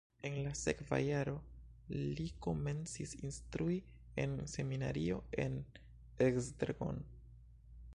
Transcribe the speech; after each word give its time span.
En 0.27 0.33
la 0.45 0.51
sekva 0.59 0.97
jaro 1.07 1.35
li 2.19 2.25
komencis 2.47 3.13
instrui 3.29 3.77
en 4.25 4.35
seminario 4.57 5.21
en 5.47 5.63
Esztergom. 6.31 7.09